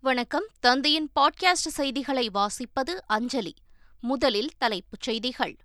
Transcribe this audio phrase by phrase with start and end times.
[0.00, 0.46] வணக்கம்.
[0.60, 3.54] தந்தையின் பாட்காஸ்ட் செய்திகளை வாசிப்பது அஞ்சலி.
[4.00, 5.56] முதலில் தலைப்புச் செய்திகள்.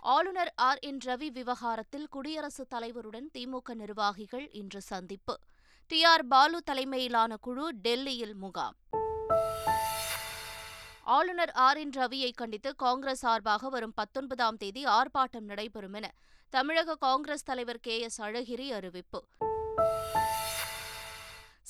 [0.00, 0.78] ஆளுநர் ஆர்.
[0.78, 0.98] என்.
[1.04, 5.38] ரவி விவகாரத்தில் குடியரசுத் தலைவருடன் திமுக நிர்வாகிகள் இன்று சந்திப்பு.
[5.86, 6.04] டி.
[6.04, 6.26] ஆர்.
[6.26, 8.76] பாலு தலைமையிலான குழு டெல்லியில் முகாம்.
[11.02, 11.76] ஆளுநர் ஆர்.
[11.76, 11.90] என்.
[11.90, 16.12] ரவியை கண்டித்து காங்கிரஸ் சார்பாக வரும் பத்தொன்பதாம் தேதி ஆர்ப்பாட்டம் நடைபெறும் என
[16.50, 17.98] தமிழக காங்கிரஸ் தலைவர் கே.
[17.98, 18.22] எஸ்.
[18.22, 19.24] அழகிரி அறிவிப்பு.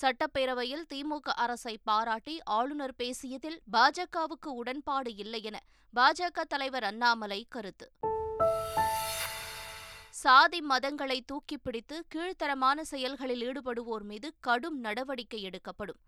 [0.04, 5.62] சட்டப்பேரவையில் திமுக அரசை பாராட்டி ஆளுநர் பேசியதில் பாஜகவுக்கு உடன்பாடு இல்லை என
[5.94, 7.92] பாஜக தலைவர் அண்ணாமலை கருத்து.
[10.10, 16.00] சாதி மதங்களை தூக்கிப்பிடித்து கீழ்த்தரமான செயல்களில் ஈடுபடுவோர் மீது கடும் நடவடிக்கை எடுக்கப்படும்.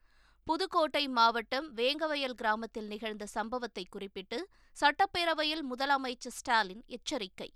[0.44, 4.48] புதுக்கோட்டை மாவட்டம் வேங்கவயல் கிராமத்தில் நிகழ்ந்த சம்பவத்தை குறிப்பிட்டு
[4.80, 7.52] சட்டப்பேரவையில் முதலமைச்சர் ஸ்டாலின் எச்சரிக்கை.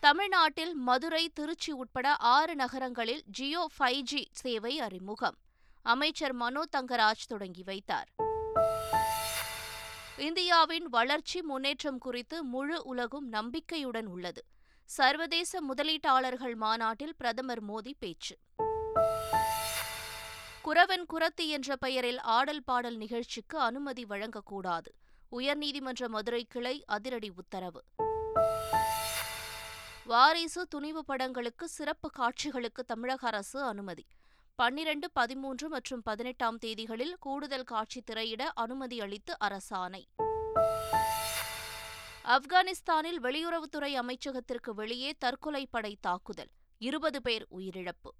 [0.00, 5.36] தமிழ்நாட்டில் மதுரை திருச்சி உட்பட ஆறு நகரங்களில் ஜியோ ஃபைவ் ஜி சேவை அறிமுகம்.
[5.82, 8.08] அமைச்சர் மனோ தங்கராஜ் தொடங்கி வைத்தார்.
[10.16, 14.44] இந்தியாவின் வளர்ச்சி முன்னேற்றம் குறித்து முழு உலகும் நம்பிக்கையுடன் உள்ளது.
[14.84, 18.36] சர்வதேச முதலீட்டாளர்கள் மாநாட்டில் பிரதமர் மோடி பேச்சு.
[20.64, 24.88] குரவன் குரத்தி என்ற பெயரில் ஆடல் பாடல் நிகழ்ச்சிக்கு அனுமதி வழங்கக்கூடாது.
[25.32, 27.84] உயர்நீதிமன்ற மதுரை கிளை அதிரடி உத்தரவு.
[30.06, 34.06] வாரிசு துணிவு படங்களுக்கு சிறப்பு காட்சிகளுக்கு தமிழக அரசு அனுமதி.
[34.54, 40.02] பன்னிரண்டு பதிமூன்று மற்றும் பதினெட்டாம் தேதிகளில் கூடுதல் காட்சி திரையிட அனுமதி அளித்து அரசாணை
[42.24, 46.50] ஆப்கானிஸ்தானில் வெளியுறவுத்துறை அமைச்சகத்திற்கு வெளியே தற்கொலை படை தாக்குதல்.
[46.78, 48.12] இருபது பேர் உயிரிழப்பு.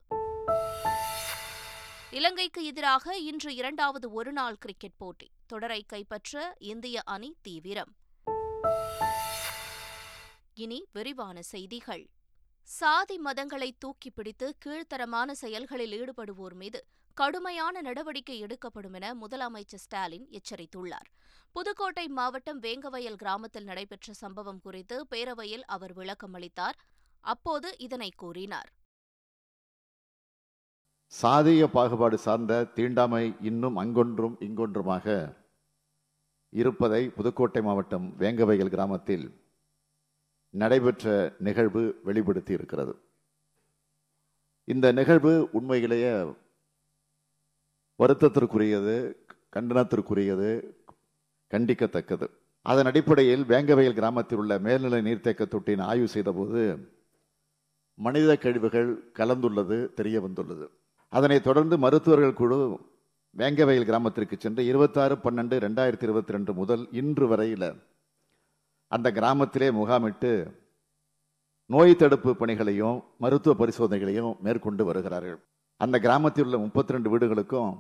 [2.11, 5.31] இலங்கைக்கு எதிராக இன்று இரண்டாவது ஒருநாள் கிரிக்கெட் போட்டி.
[5.47, 7.95] தொடரை கைப்பற்ற இந்திய அணி தீவிரம்.
[10.65, 12.05] இனி விரிவான செய்திகள்.
[12.69, 16.81] சாதி மதங்களை தூக்கி பிடித்து கீழ்த்தரமான செயல்களில் ஈடுபடுவோர் மீது
[17.15, 21.09] கடுமையான நடவடிக்கை எடுக்கப்படும் என முதலமைச்சர் ஸ்டாலின் எச்சரித்துள்ளார்.
[21.53, 26.79] புதுக்கோட்டை மாவட்டம் வேங்கவயல் கிராமத்தில் நடைபெற்ற சம்பவம் குறித்து பேரவையில் அவர் விளக்கமளித்தார்
[27.21, 28.71] அப்போது இதனை கூறினார்.
[31.13, 35.07] சாதிய பாகுபாடு சார்ந்த தீண்டாமை இன்னும் அங்கொன்றும் இங்கொன்றுமாக
[36.53, 39.27] இருப்பதை புதுக்கோட்டை மாவட்டம் வேங்கவயல் கிராமத்தில்
[40.51, 42.99] நடைபெற்ற நிகழ்வு வெளிப்படுத்தி இருக்கிறது.
[44.65, 46.13] இந்த நிகழ்வு உண்மையிலேயே
[47.99, 49.15] வருத்தத்திற்குரியது
[49.57, 50.75] கண்டனத்திற்குரியது
[51.51, 52.31] கண்டிக்கத்தக்கது.
[52.63, 56.89] அதன் அடிப்படையில் வேங்கவயல் கிராமத்தில் உள்ள மேல்நிலை நீர்த்தேக்க தொட்டியின் ஆய்வு செய்தபோது
[57.95, 60.71] மனித கழிவுகள் கலந்துள்ளது தெரிய வந்துள்ளது.
[61.09, 62.81] அதனைத் தொடர்ந்து மருத்துவர்கள் குழு
[63.37, 67.83] வேங்கவயல் கிராமத்திற்கு சென்று இருபத்தாறு பன்னெண்டு ரெண்டாயிரத்தி இருபத்தி ரெண்டு முதல் இன்று வரையில்
[68.89, 70.33] அந்த கிராமத்திலே முகாமிட்டு
[71.67, 75.39] நோய் தடுப்பு பணிகளையும் மருத்துவ பரிசோதனைகளையும் மேற்கொண்டு வருகிறார்கள்.
[75.77, 77.73] அந்த கிராமத்தில் உள்ள முப்பத்தி ரெண்டு வீடுகளுக்கும்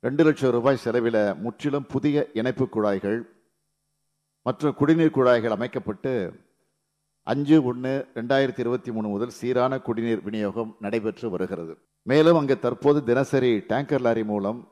[0.00, 3.18] ரெண்டு லட்சம் ரூபாய் செலவில் முற்றிலும் புதிய இணைப்பு குழாய்கள்
[4.42, 6.12] மற்றும் குடிநீர் குழாய்கள் அமைக்கப்பட்டு
[7.22, 11.74] அஞ்சு ஒன்று ரெண்டாயிரத்தி இருபத்தி மூணு முதல் சீரான குடிநீர் விநியோகம் நடைபெற்று வருகிறது.
[12.02, 14.71] மேலும் அங்கு தற்போது தினசரி டேங்கர் லாரி மூலம்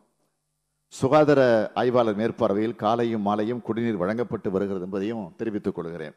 [0.92, 1.40] சுகாதார
[1.74, 6.14] ஆய்வாளர் மேற்பார்வையில் காலையும் மாலையும் குடிநீர் வழங்கப்பட்டு வருகிறது என்பதையும் தெரிவித்துக் கொள்கிறேன்.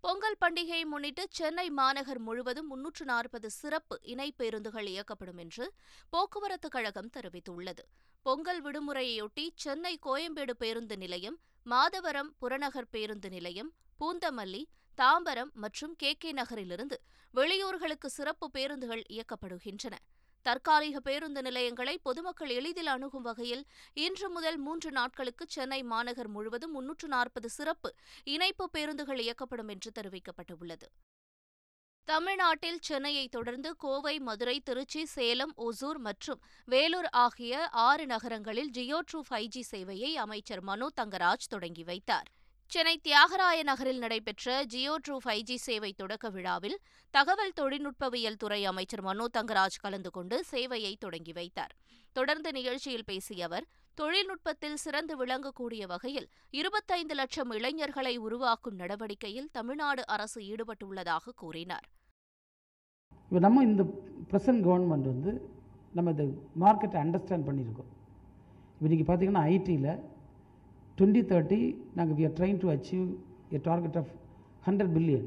[0.00, 5.66] பொங்கல் பண்டிகையை முன்னிட்டு சென்னை மாநகர் முழுவதும் முன்னூற்று நாற்பது சிறப்பு இணை பேருந்துகள் இயக்கப்படும் என்று
[6.10, 7.84] போக்குவரத்து கழகம் தெரிவித்துள்ளது.
[8.22, 13.70] பொங்கல் விடுமுறையொட்டி சென்னை கோயம்பேடு பேருந்து நிலையம் மாதவரம் புறநகர் பேருந்து நிலையம்
[14.00, 14.64] பூந்தமல்லி
[14.98, 16.98] தாம்பரம் மற்றும் கே கே நகரிலிருந்து
[17.34, 19.94] வெளியூர்களுக்கு சிறப்பு பேருந்துகள் இயக்கப்படுகின்றன.
[20.46, 23.64] தற்காலிக பேருந்து நிலையங்களை பொதுமக்கள் எளிதில் அணுகும் வகையில்
[24.06, 27.90] இன்று முதல் மூன்று நாட்களுக்கு சென்னை மாநகர் முழுவதும் முன்னூற்று நாற்பது சிறப்பு
[28.24, 30.88] இணைப்பு பேருந்துகள் இயக்கப்படும் என்று தெரிவிக்கப்பட்டுள்ளது.
[32.08, 39.20] தமிழ்நாட்டில் சென்னையை தொடர்ந்து கோவை மதுரை திருச்சி சேலம் ஒசூர் மற்றும் வேலூர் ஆகிய ஆறு நகரங்களில் ஜியோ ட்ரூ
[39.28, 42.28] ஃபைவ் ஜி சேவையை அமைச்சர் மனோ தங்கராஜ் தொடங்கி வைத்தார்.
[42.72, 46.74] சென்னை தியாகராய நகரில் நடைபெற்ற ஜியோ ட்ரூ ஃபைவ் ஜி சேவை தொடக்க விழாவில்
[47.14, 51.72] தகவல் தொழில்நுட்பவியல் துறை அமைச்சர் மனோ தங்கராஜ் கலந்து கொண்டு சேவையை தொடங்கி வைத்தார்.
[52.16, 53.66] தொடர்ந்து நிகழ்ச்சியில் பேசிய அவர்
[54.00, 56.26] தொழில்நுட்பத்தில் சிறந்து விளங்கக்கூடிய வகையில்
[56.60, 61.86] இருபத்தைந்து லட்சம் இளைஞர்களை உருவாக்கும் நடவடிக்கையில் தமிழ்நாடு அரசு ஈடுபட்டுள்ளதாக கூறினார்.
[63.28, 63.84] இப்போ நம்ம இந்த
[64.32, 65.32] ப்ரெசன்ட் கவர்மெண்ட் வந்து
[65.98, 66.26] நம்ம இந்த
[66.64, 67.92] மார்க்கெட்டை அண்டர்ஸ்டாண்ட் பண்ணியிருக்கோம்.
[68.74, 69.90] இப்போ நீங்கள் பார்த்தீங்கன்னா ஐடியில்
[70.98, 71.60] டுவெண்ட்டி தேர்ட்டி
[71.98, 73.06] நாங்கள் we are trying to achieve
[73.56, 74.10] a target of
[74.66, 75.26] hundred billion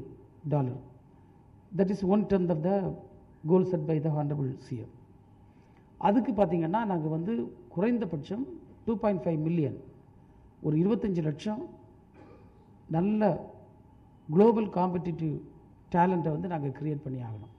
[0.54, 0.80] dollar
[1.80, 2.72] that is one tenth of the
[3.44, 4.94] goal set by the honourable CM
[6.00, 7.32] அதுக்கு பார்த்திங்கன்னா நாங்கள் வந்து
[7.74, 8.44] குறைந்தபட்சம்
[8.86, 9.78] டூ பாயிண்ட் ஃபைவ் மில்லியன்
[10.66, 11.62] ஒரு இருபத்தஞ்சி லட்சம்
[12.96, 13.22] நல்ல
[14.28, 15.34] குளோபல் காம்படிட்டிவ்
[15.94, 17.52] டேலண்ட்டை வந்து நாங்கள் க்ரியேட் பண்ணி ஆகணும்.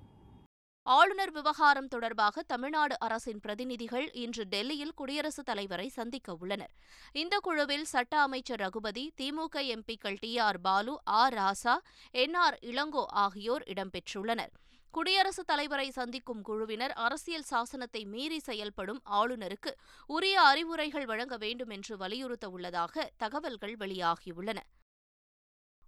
[0.92, 6.72] ஆளுநர் விவகாரம் தொடர்பாக தமிழ்நாடு அரசின் பிரதிநிதிகள் இன்று டெல்லியில் குடியரசுத் தலைவரை சந்திக்க உள்ளனர்.
[7.12, 10.38] இந்த குழுவில் சட்ட அமைச்சர் ரகுபதி திமுக எம்பிக்கள் T.
[10.38, 10.62] R.
[10.62, 11.78] Baalu R Raja
[12.12, 12.34] N.
[12.34, 12.58] R.
[12.62, 14.52] Elango ஆகியோர் இடம்பெற்றுள்ளனர்
[14.92, 19.74] குடியரசுத் தலைவரை சந்திக்கும் குழுவினர் அரசியல் சாசனத்தை மீறி செயல்படும் ஆளுநருக்கு
[20.06, 24.58] உரிய அறிவுரைகள் வழங்க வேண்டும் என்று வலியுறுத்த உள்ளதாக தகவல்கள் வெளியாகியுள்ளன.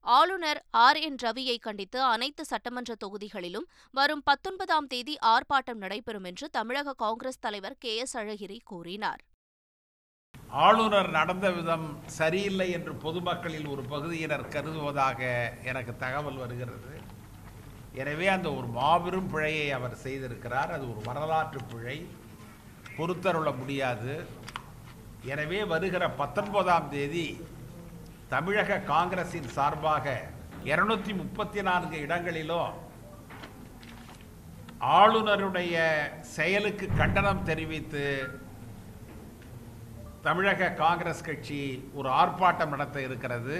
[0.04, 0.98] ஆளுநர் ஆர்.
[0.98, 1.16] என்.
[1.24, 7.96] ரவியை கண்டித்து அனைத்து சட்டமன்ற தொகுதிகளிலும் வரும் பத்தொன்பதாம் தேதி ஆர்ப்பாட்டம் நடைபெறும் என்று தமிழக காங்கிரஸ் தலைவர் கே.
[7.96, 8.18] எஸ்.
[8.18, 9.22] அழகிரி கூறினார்.
[10.50, 15.20] ஆளுநர் நடந்த விதம் சரியில்லை என்று பொதுமக்களில் ஒரு பகுதியினர் கருதுவதாக
[15.64, 17.02] எனக்கு தகவல் வருகிறது.
[17.94, 20.72] எனவே அந்த ஒரு மாபெரும் பிழையை அவர் செய்திருக்கிறார்.
[20.72, 22.08] அது ஒரு வரலாற்று பிழை.
[22.98, 24.26] பொறுத்தருள முடியாது.
[25.22, 27.26] எனவே வருகிற பத்தொன்பதாம் தேதி
[28.32, 30.06] தமிழக காங்கிரசின் சார்பாக
[30.64, 32.76] இருநூத்தி முப்பத்தி நான்கு இடங்களிலும்
[35.00, 35.76] ஆளுநருடைய
[36.36, 38.06] செயலுக்கு கண்டனம் தெரிவித்து
[40.28, 41.60] தமிழக காங்கிரஸ் கட்சி
[41.94, 43.58] ஒரு ஆர்ப்பாட்டம் நடத்த இருக்கிறது.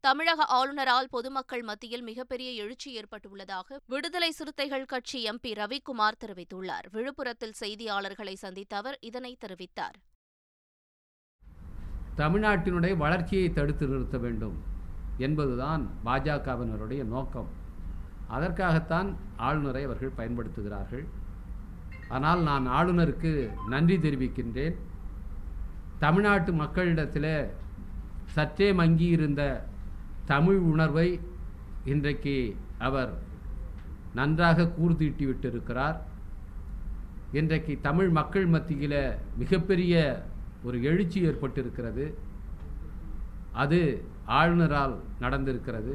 [0.00, 6.86] தமிழக ஆளுநரால் பொதுமக்கள் மத்தியில் மிகப்பெரிய எழுச்சி ஏற்பட்டுள்ளதாக விடுதலை சிறுத்தைகள் கட்சி எம்பி ரவிக்குமார் தெரிவித்துள்ளார்.
[6.92, 9.98] விழுப்புரத்தில் செய்தியாளர்களை சந்தித்த அவர் இதனை தெரிவித்தார்.
[12.20, 14.56] தமிழ்நாட்டினுடைய வளர்ச்சியை தடுத்து நிறுத்த வேண்டும்
[15.26, 17.50] என்பதுதான் பாஜகவினருடைய நோக்கம்.
[18.36, 19.08] அதற்காகத்தான்
[19.46, 21.04] ஆளுநரை அவர்கள் பயன்படுத்துகிறார்கள்.
[22.16, 23.32] ஆனால் நான் ஆளுநருக்கு
[23.68, 24.76] நன்றி தெரிவிக்கின்றேன்.
[26.04, 27.32] தமிழ்நாட்டு மக்களிடத்தில்
[28.34, 29.42] சற்றே மங்கியிருந்த
[30.32, 31.08] தமிழ் உணர்வை
[31.92, 32.36] இன்றைக்கு
[32.86, 33.12] அவர்
[34.18, 35.98] நன்றாக கூர்தீட்டி விட்டிருக்கிறார்
[37.32, 39.02] இன்றைக்கு தமிழ் மக்கள் மத்தியில்
[39.36, 39.94] மிகப்பெரிய
[40.64, 42.14] ஒரு எழுச்சி ஏற்பட்டிருக்கிறது.
[43.52, 45.94] அது ஆளுநரால் நடந்திருக்கிறது.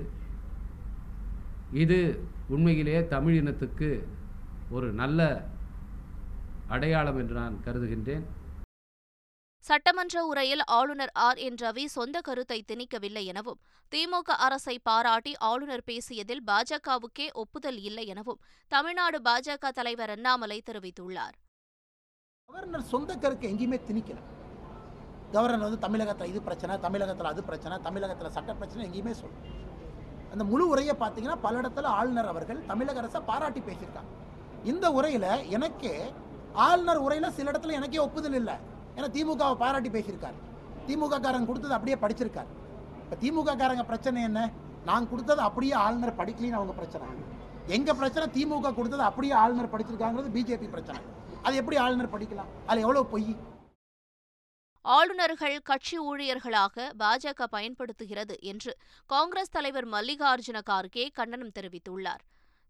[1.73, 1.99] இது
[2.47, 4.07] உண்மையிலே தமிழ் இனத்துக்கு
[4.69, 5.21] ஒரு நல்ல
[6.67, 8.25] அடையாளம் என்று நான் கருதுகின்றேன்.
[9.65, 13.59] சட்டமன்ற உரையில் ஆளுநர் ஆர் என் ரவி சொந்த கருத்தை திணிக்கவில்லை எனவும்
[13.91, 21.35] திமுக அரசை பாராட்டி ஆளுநர் பேசியதில் பாஜகவுக்கே ஒப்புதல் இல்லை எனவும் தமிழ்நாடு பாஜக தலைவர் அண்ணாமலை தெரிவித்துள்ளார்.
[22.45, 24.19] கவர்னர் சொந்த கருத்து எங்கேயுமே திணிக்கல.
[25.35, 29.43] கவர்னர் வந்து தமிழகத்தில் இது பிரச்சனை தமிழகத்தில் அது பிரச்சனை தமிழகத்தில் சட்ட பிரச்சனை எங்கேயுமே சொல்லும்
[30.33, 34.11] அந்த முழு உரையை பார்த்தீங்கன்னா பல இடத்துல ஆளுநர் அவர்கள் தமிழக அரசை பாராட்டி பேசியிருக்காங்க.
[34.71, 35.93] இந்த உரையில் எனக்கே
[36.65, 38.55] ஆளுநர் உரையில் சில இடத்துல எனக்கே ஒப்புதல் இல்லை.
[38.97, 40.37] ஏன்னா திமுகவை பாராட்டி பேசியிருக்காரு.
[40.87, 42.49] திமுக காரங்க கொடுத்தது அப்படியே படிச்சிருக்காரு.
[43.03, 44.41] இப்போ திமுக காரங்க பிரச்சனை என்ன?
[44.89, 47.07] நான் கொடுத்தது அப்படியே ஆளுநர் படிக்கலின்னு அவங்க பிரச்சனை.
[47.75, 48.25] எங்கள் பிரச்சனை?
[48.37, 51.01] திமுக கொடுத்தது அப்படியே ஆளுநர் படிச்சிருக்காங்கிறது பிஜேபி பிரச்சனை.
[51.45, 52.51] அது எப்படி ஆளுநர் படிக்கலாம்?
[52.67, 53.29] அதில் எவ்வளோ பொய்?
[54.85, 62.23] ஆளுநர்கள் கட்சி ஊழியர்களாக பாஜக பயன்படுத்துகிறது என்று காங்கிரஸ் தலைவர் மல்லிகார்ஜுன கார்கே கண்டனம் தெரிவித்துள்ளார்.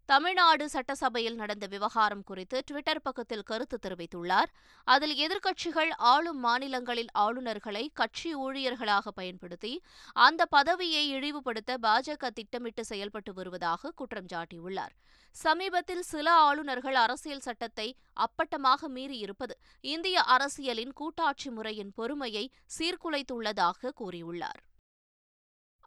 [0.08, 4.50] தமிழ்நாடு சட்டசபையில் நடந்த விவகாரம் குறித்து டுவிட்டர் பக்கத்தில் கருத்து தெரிவித்துள்ளார்.
[4.84, 9.82] அதில் எதிர்க்கட்சிகள் ஆளும் மாநிலங்களில் ஆளுநர்களை கட்சி ஊழியர்களாக பயன்படுத்தி
[10.12, 14.94] அந்த பதவியை இழிவுபடுத்த பாஜக திட்டமிட்டு செயல்பட்டு வருவதாக குற்றம் சாட்டியுள்ளார்.
[15.30, 17.88] சமீபத்தில் சில ஆளுநர்கள் அரசியல் சட்டத்தை
[18.26, 22.46] அப்பட்டமாக மீறியிருப்பது இந்திய அரசியலின் கூட்டாட்சி முறையின் பொறுமையை
[22.78, 24.62] சீர்குலைத்துள்ளதாக கூறியுள்ளார்.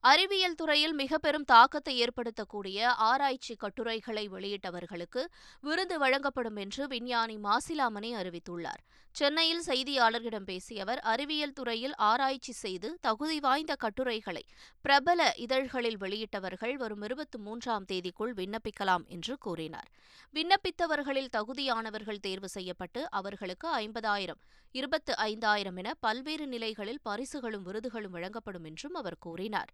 [0.03, 5.21] அறிவியல் துறையில் மிக பெரும் தாக்கத்தை ஏற்படுத்தக்கூடிய ஆராய்ச்சி கட்டுரைகளை வெளியிட்டவர்களுக்கு
[5.61, 8.81] விருது வழங்கப்படும் என்று விஞ்ஞானி மாசிலாமணி அறிவித்துள்ளார்.
[9.15, 14.43] சென்னையில் செய்தியாளர்களிடம் பேசிய அவர் அறிவியல் துறையில் ஆராய்ச்சி செய்து தகுதி வாய்ந்த கட்டுரைகளை
[14.81, 19.89] பிரபல இதழ்களில் வெளியிட்டவர்கள் வரும் இருபத்தி மூன்றாம் தேதிக்குள் விண்ணப்பிக்கலாம் என்று கூறினார்.
[20.33, 24.41] விண்ணப்பித்தவர்களில் தகுதியானவர்கள் தேர்வு செய்யப்பட்டு அவர்களுக்கு ஐம்பதாயிரம்
[24.71, 29.71] இருபத்து ஐந்தாயிரம் என பல்வேறு நிலைகளில் பரிசுகளும் விருதுகளும் வழங்கப்படும் என்றும் அவர் கூறினார்.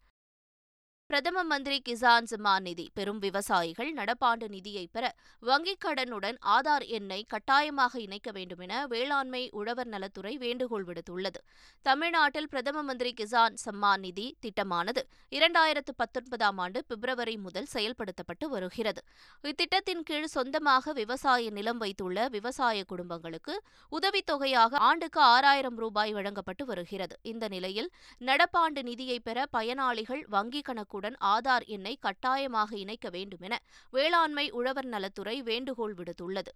[1.09, 2.89] பிரதம மந்திரி கிசான் சம்மான் நிதி.
[2.93, 9.87] பெறும் விவசாயிகள் நடப்பாண்டு நிதியை பெற வங்கிக் கடனுடன் ஆதார் எண்ணை கட்டாயமாக இணைக்க வேண்டும் என வேளாண்மை உழவர்
[9.87, 11.39] நலத்துறை வேண்டுகோள் விடுத்துள்ளது.
[11.81, 19.03] தமிழ்நாட்டில் பிரதம மந்திரி கிசான் சம்மான் நிதி திட்டமானது இரண்டாயிரத்து பத்தொன்பதாம் ஆண்டு பிப்ரவரி முதல் செயல்படுத்தப்பட்டு வருகிறது.
[19.43, 27.17] இத்திட்டத்தின் கீழ் சொந்தமாக விவசாய நிலம் வைத்துள்ள விவசாய குடும்பங்களுக்கு உதவித்தொகையாக ஆண்டுக்கு ஆறாயிரம் ரூபாய் வழங்கப்பட்டு வருகிறது.
[27.21, 33.55] இந்த நிலையில் நடப்பாண்டு நிதியை பெற பயனாளிகள் வங்கிக் கணக்கு கணக்குடன் ஆதார் எண்ணை கட்டாயமாக இணைக்க வேண்டும் என
[33.93, 36.51] வேளாண்மை உழவர் நலத்துறை வேண்டுகோள் விடுத்துள்ளது.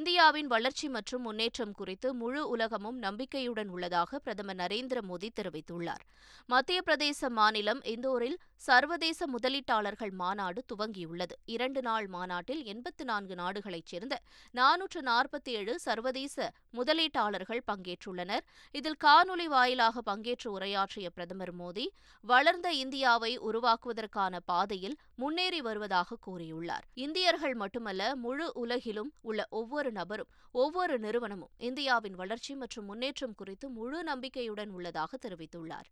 [0.00, 6.04] இந்தியாவின் வளர்ச்சி மற்றும் முன்னேற்றம் குறித்து முழு உலகமும் நம்பிக்கையுடன் உள்ளதாக பிரதமர் நரேந்திர மோடி தெரிவித்துள்ளார்.
[6.46, 11.34] மத்திய பிரதேச மாநிலம் இந்தோரில் சர்வதேச முதலீட்டாளர்கள் மாநாடு துவங்கியுள்ளது.
[11.44, 14.20] இரண்டு நாள் மாநாட்டில் எண்பத்து நான்கு நாடுகளைச் சேர்ந்த
[14.54, 18.44] நானூற்று நாற்பத்தி ஏழு சர்வதேச முதலீட்டாளர்கள் பங்கேற்றுள்ளனர்.
[18.72, 21.86] இதில் காணொலி வாயிலாக பங்கேற்று உரையாற்றிய பிரதமர் மோடி
[22.20, 26.88] வளர்ந்த இந்தியாவை உருவாக்குவதற்கான பாதையில் முன்னேறி வருவதாக கூறியுள்ளார்.
[26.94, 34.04] இந்தியர்கள் மட்டுமல்ல முழு உலகிலும் உள்ள ஒவ்வொரு நபரும் ஒவ்வொரு நிறுவனமும் இந்தியாவின் வளர்ச்சி மற்றும் முன்னேற்றம் குறித்து முழு
[34.04, 35.88] நம்பிக்கையுடன் உள்ளதாக தெரிவித்துள்ளார்.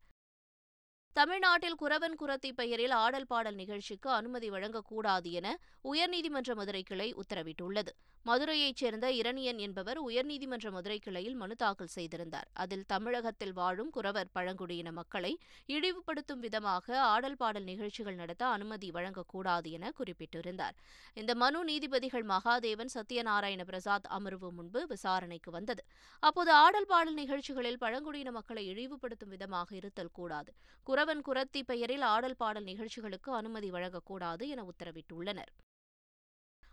[1.18, 7.92] தமிழ்நாட்டில் குறவன் குரத்தி பெயரில் ஆடல் பாடல் நிகழ்ச்சிக்கு அனுமதி வழங்கக்கூடாது என உயர்நீதிமன்ற மதுரை கிளை உத்தரவிட்டுள்ளது.
[8.26, 12.48] மதுரையைச் சேர்ந்த இரணியன் என்பவர் உயர்நீதிமன்ற மதுரை கிளையில் மனு தாக்கல் செய்திருந்தார்.
[12.52, 19.90] அதில் தமிழகத்தில் வாழும் குறவர் பழங்குடியின மக்களை இழிவுபடுத்தும் விதமாக ஆடல் பாடல் நிகழ்ச்சிகள் நடத்த அனுமதி வழங்கக்கூடாது என
[19.90, 20.74] குறிப்பிட்டிருந்தார்.
[21.14, 25.84] இந்த மனு நீதிபதிகள் மகாதேவன் சத்யநாராயண பிரசாத் அமர்வு முன்பு விசாரணைக்கு வந்தது.
[26.20, 30.52] அப்போது ஆடல் பாடல் நிகழ்ச்சிகளில் பழங்குடியின மக்களை இழிவுபடுத்தும் விதமாக இருத்தல் கூடாது.
[30.82, 35.52] குறவர் குரவன் குரத்தி பெயரில் ஆடல் பாடல் நிகழ்ச்சிகளுக்கு அனுமதி வழங்கக்கூடாது என உத்தரவிட்டுள்ளனர்.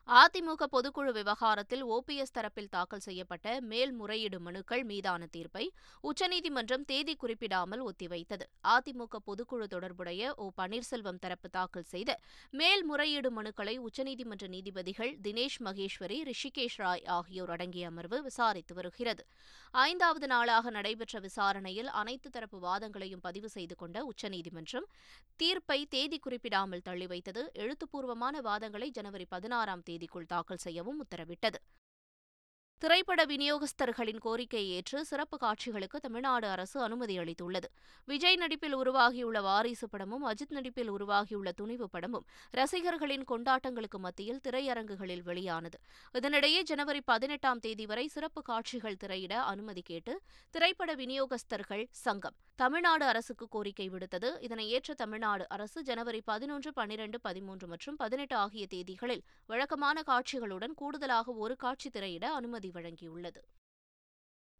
[0.07, 5.63] அதிமுக பொதுக்குழு விவகாரத்தில் ஓபிஎஸ் தரப்பில் தாக்கல் செய்யப்பட்ட மேல்முறையீடு மனுக்கள் மீதான தீர்ப்பை
[6.03, 8.45] உச்சநீதிமன்றம் தேதி குறிப்பிடாமல் ஒத்திவைத்தது.
[8.73, 12.11] அதிமுக பொதுக்குழு தொடர்புடைய ஓ பன்னீர்செல்வம் தரப்பு தாக்கல் செய்த
[12.53, 19.25] மேல்முறையீடு மனுக்களை உச்சநீதிமன்ற நீதிபதிகள் தினேஷ் மகேஸ்வரி ரிஷிகேஷ் ராய் ஆகியோர் அடங்கிய அமர்வு விசாரித்து வருகிறது.
[19.87, 24.87] ஐந்தாவது நாளாக நடைபெற்ற விசாரணையில் அனைத்து தரப்பு வாதங்களையும் பதிவு செய்து கொண்ட உச்சநீதிமன்றம்
[25.39, 31.61] தீர்ப்பை தேதி குறிப்பிடாமல் தள்ளி வைத்தது எழுத்துப்பூர்வமான வாதங்களை ஜனவரி பதினாறாம் தேதி தேதிக்குள் தாக்கல் செய்யவும் உத்தரவிட்டது.
[32.77, 37.63] திரைப்பட விநியோகஸ்தர்களின் கோரிக்கையை ஏற்று சிறப்பு காட்சிகளுக்கு தமிழ்நாடு அரசு அனுமதி அளித்துள்ளது.
[38.05, 45.79] விஜய் நடிப்பில் உருவாகியுள்ள வாரிசு படமும் அஜித் நடிப்பில் உருவாகியுள்ள துணிவு படமும் ரசிகர்களின் கொண்டாட்டங்களுக்கு மத்தியில் திரையரங்குகளில் வெளியானது.
[46.13, 53.45] இதனிடையே ஜனவரி பதினெட்டாம் தேதி வரை சிறப்பு காட்சிகள் திரையிட அனுமதி கேட்டு திரைப்பட விநியோகஸ்தர்கள் சங்கம் தமிழ்நாடு அரசுக்கு
[53.47, 54.29] கோரிக்கை விடுத்தது.
[54.41, 61.33] இதனை ஏற்ற தமிழ்நாடு அரசு ஜனவரி பதினொன்று பன்னிரண்டு பதிமூன்று மற்றும் பதினெட்டு ஆகிய தேதிகளில் வழக்கமான காட்சிகளுடன் கூடுதலாக
[61.35, 63.41] ஒரு காட்சி திரையிட அனுமதி வழங்கியுள்ளது.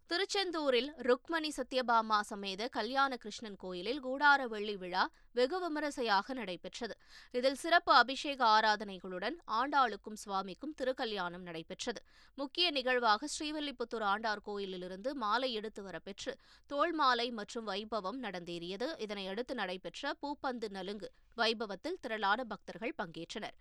[0.10, 6.96] திருச்செந்தூரில் ருக்மணி சத்யபாமா சமேத கல்யாண கிருஷ்ணன் கோயிலில் கூடார வெள்ளி விழா வெகு விமரிசையாக நடைபெற்றது.
[7.32, 12.02] இதில் சிறப்பு அபிஷேக ஆராதனைகளுடன் ஆண்டாளுக்கும் சுவாமிக்கும் திருக்கல்யாணம் நடைபெற்றது.
[12.36, 16.34] முக்கிய நிகழ்வாக ஸ்ரீவில்லிபுத்தூர் ஆண்டார் கோயிலிலிருந்து மாலை எடுத்து வரப்பெற்று
[16.68, 18.90] தோல் மாலை மற்றும் வைபவம் நடந்தேறியது.
[19.06, 23.58] இதனையடுத்து நடைபெற்ற பூப்பந்து நலுங்கு வைபவத்தில் திரளான பக்தர்கள் பங்கேற்றனர்.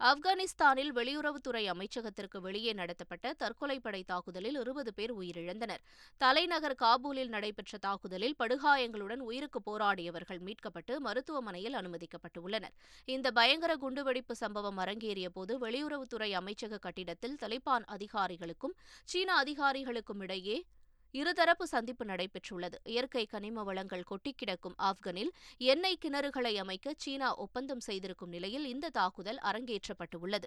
[0.00, 5.82] ஆப்கானிஸ்தானில் வெளியுறவுத்துறை அமைச்சகத்திற்கு வெளியே நடத்தப்பட்ட தற்கொலைப்படை தாக்குதலில் இருபது பேர் உயிரிழந்தனர்.
[6.18, 12.74] தலைநகர் காபூலில் நடைபெற்ற தாக்குதலில் படுகாயங்களுடன் உயிருக்கு போராடியவர்கள் மீட்கப்பட்டு மருத்துவமனையில் அனுமதிக்கப்பட்டுள்ளனர்.
[13.04, 20.58] இந்த பயங்கர குண்டுவெடிப்பு சம்பவம் அரங்கேறிய போது வெளியுறவுத்துறை அமைச்சக கட்டிடத்தில் தலிபான் அதிகாரிகளுக்கும் சீன அதிகாரிகளுக்கும் இடையே
[21.14, 22.76] இருதரப்பு சந்திப்பு நடைபெற்றுள்ளது.
[22.84, 30.44] இயற்கை கனிம வளங்கள் கொட்டிக்கிடக்கும் ஆப்கனில் எண்ணெய் கிணறுகளை அமைக்க சீனா ஒப்பந்தம் செய்திருக்கும் நிலையில் இந்த தாக்குதல் அரங்கேற்றப்பட்டுள்ளது.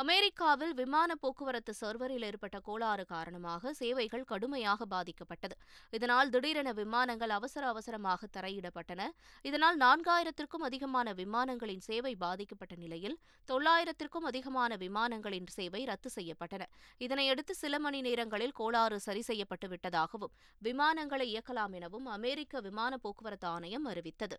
[0.00, 5.54] அமெரிக்காவில் விமான போக்குவரத்து சர்வரில் ஏற்பட்ட கோளாறு காரணமாக சேவைகள் கடுமையாக பாதிக்கப்பட்டது.
[5.96, 9.04] இதனால் திடீரென விமானங்கள் அவசர அவசரமாக தரையிடப்பட்டன.
[9.42, 13.16] இதனால் நான்காயிரத்திற்கும் அதிகமான விமானங்களின் சேவை பாதிக்கப்பட்ட நிலையில்
[13.48, 16.66] தொள்ளாயிரத்திற்கும் அதிகமான விமானங்களின் சேவை ரத்து செய்யப்பட்டன.
[17.06, 23.84] இதனையடுத்து சில மணி நேரங்களில் கோளாறு சரி செய்யப்பட்டு விட்டதாகவும் விமானங்களை இயக்கலாம் எனவும் அமெரிக்க விமான போக்குவரத்து ஆணையம்
[23.84, 24.38] அறிவித்தது.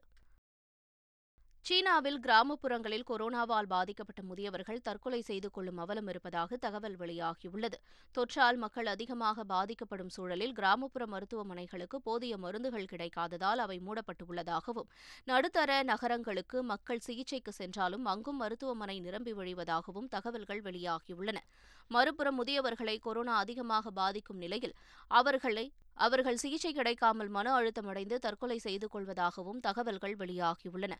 [1.67, 7.77] சீனாவில் கிராமப்புறங்களில் கொரோனாவால் பாதிக்கப்பட்ட முதியவர்கள் தற்கொலை செய்து கொள்ளும் அவலம் இருப்பதாக தகவல் வெளியாகியுள்ளது.
[8.15, 14.87] தொற்றால் மக்கள் அதிகமாக பாதிக்கப்படும் சூழலில் கிராமப்புற மருத்துவமனைகளுக்கு போதிய மருந்துகள் கிடைக்காததால் அவை மூடப்பட்டுள்ளதாகவும்
[15.31, 21.37] நடுத்தர நகரங்களுக்கு மக்கள் சிகிச்சைக்கு சென்றாலும் அங்கும் மருத்துவமனை நிரம்பி வழிவதாகவும் தகவல்கள் வெளியாகியுள்ளன.
[21.91, 24.77] மறுபுறம் முதியவர்களை கொரோனா அதிகமாக பாதிக்கும் நிலையில்
[25.21, 25.67] அவர்களை
[26.07, 30.95] அவர்கள் சிகிச்சை கிடைக்காமல் மன அழுத்தமடைந்து தற்கொலை செய்து கொள்வதாகவும் தகவல்கள் வெளியாகியுள்ளன.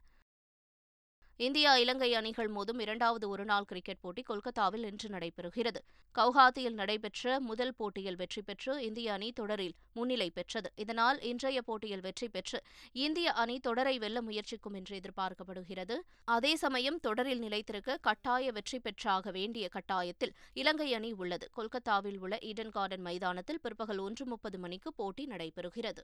[1.39, 5.79] இந்தியா இலங்கை அணிகள் மோதும் இரண்டாவது ஒருநாள் கிரிக்கெட் போட்டி கொல்கத்தாவில் இன்று நடைபெறுகிறது.
[6.15, 10.71] கவுஹாத்தியில் நடைபெற்ற முதல் போட்டியில் வெற்றி பெற்று இந்திய அணி தொடரில் முன்னிலை பெற்றது.
[10.75, 15.97] இதனால் இன்றைய போட்டியில் வெற்றி பெற்று இந்திய அணி தொடரை வெல்ல முயற்சிக்கும் என்று எதிர்பார்க்கப்படுகிறது.
[16.25, 21.49] அதே சமயம் தொடரில் நிலைத்திருக்க கட்டாய வெற்றி பெற்றாக வேண்டிய கட்டாயத்தில் இலங்கை அணி உள்ளது.
[21.51, 26.03] கொல்கத்தாவில் உள்ள ஈடன் கார்டன் மைதானத்தில் பிற்பகல் ஒன்று முப்பது மணிக்கு போட்டி நடைபெறுகிறது.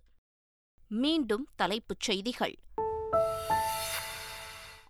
[0.89, 2.55] மீண்டும் தலைப்புச் செய்திகள்.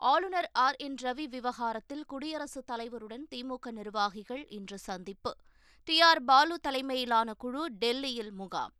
[0.04, 0.76] ஆளுநர் ஆர்.
[0.76, 0.96] என்.
[1.02, 5.36] ரவி விவகாரத்தில் குடியரசுத் தலைவருடன் திமுக நிர்வாகிகள் இன்று சந்திப்பு.
[5.84, 6.02] டி.
[6.02, 6.24] ஆர்.
[6.24, 8.74] பாலு தலைமையிலான குழு டெல்லியில் முகாம்.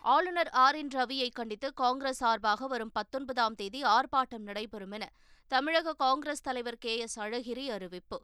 [0.00, 0.74] ஆளுநர் ஆர்.
[0.74, 0.88] என்.
[0.88, 5.12] ரவியை கண்டித்து காங்கிரஸ் சார்பாக வரும் பத்தொன்பதாம் தேதி ஆர்ப்பாட்டம் நடைபெறும் என
[5.48, 6.98] தமிழக காங்கிரஸ் தலைவர் கே.
[6.98, 7.20] எஸ்.
[7.20, 8.22] அழகிரி அறிவிப்பு.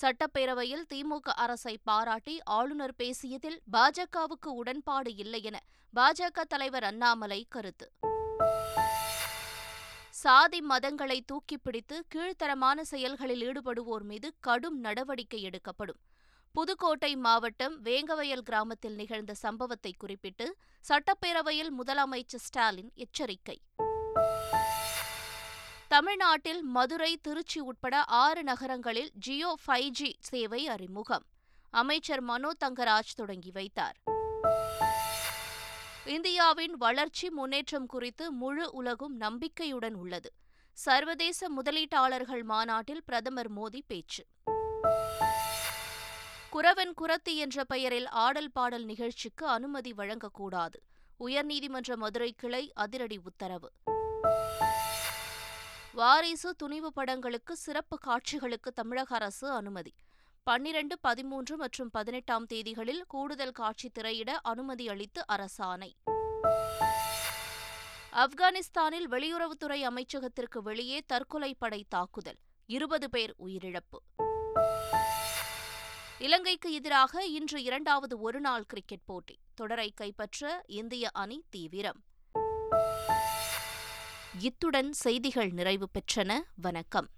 [0.00, 5.60] சட்டப்பேரவையில் திமுக அரசை பாராட்டி ஆளுநர் பேசியதில் பாஜகவுக்கு உடன்பாடு இல்லை என
[5.96, 7.90] பாஜக தலைவர் அண்ணாமலை கருத்து.
[10.26, 15.96] சாதி மதங்களை தூக்கிப் பிடித்து கீழ்த்தரமான செயல்களில் ஈடுபடுவோர் மீது கடும் நடவடிக்கை எடுக்கப்படும்.
[16.52, 20.56] புதுக்கோட்டை மாவட்டம் வேங்கவயல் கிராமத்தில் நிகழ்ந்த சம்பவத்தை குறிப்பிட்டு
[20.88, 23.60] சட்டப்பேரவையில் முதலமைச்சர் ஸ்டாலின் எச்சரிக்கை.
[25.88, 31.24] தமிழ்நாட்டில் மதுரை திருச்சி உட்பட ஆறு நகரங்களில் ஜியோ ஃபைவ் ஜி சேவை அறிமுகம்.
[31.70, 33.96] அமைச்சர் மனோ தங்கராஜ் தொடங்கி வைத்தார்.
[36.06, 40.32] இந்தியாவின் வளர்ச்சி முன்னேற்றம் குறித்து முழு உலகும் நம்பிக்கையுடன் உள்ளது.
[40.72, 44.26] சர்வதேச முதலீட்டாளர்கள் மாநாட்டில் பிரதமர் மோடி பேச்சு.
[46.52, 50.74] குரவன் குரத்தி என்ற பெயரில் ஆடல் பாடல் நிகழ்ச்சிக்கு அனுமதி வழங்கக்கூடாது.
[51.20, 53.72] உயர்நீதிமன்ற மதுரை கிளை அதிரடி உத்தரவு.
[55.92, 59.94] வாரிசு துணிவு படங்களுக்கு சிறப்பு காட்சிகளுக்கு தமிழக அரசு அனுமதி.
[60.46, 65.92] பன்னிரண்டு பதிமூன்று மற்றும் பதினெட்டாம் தேதிகளில் கூடுதல் காட்சி திரையிட அனுமதி அளித்து அரசாணை.
[68.12, 72.36] ஆப்கானிஸ்தானில் வெளியுறவுத்துறை அமைச்சகத்திற்கு வெளியே தற்கொலை படை தாக்குதல்.
[72.66, 73.98] இருபது பேர் உயிரிழப்பு.
[76.18, 79.38] இலங்கைக்கு எதிராக இன்று இரண்டாவது ஒருநாள் கிரிக்கெட் போட்டி.
[79.54, 82.04] தொடரை கைப்பற்ற இந்திய அணி தீவிரம்.
[84.38, 86.42] இத்துடன் செய்திகள் நிறைவு பெற்றன.
[86.56, 87.08] வணக்கம்.